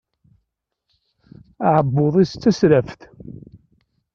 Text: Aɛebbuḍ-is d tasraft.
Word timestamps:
Aɛebbuḍ-is 1.67 2.31
d 2.35 2.39
tasraft. 2.41 3.01